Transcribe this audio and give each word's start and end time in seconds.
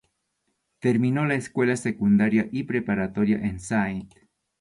Terminó 0.79 1.25
la 1.25 1.35
escuela 1.35 1.75
secundaria 1.75 2.49
y 2.51 2.63
preparatoria 2.63 3.35
en 3.37 3.57
St. 3.57 4.09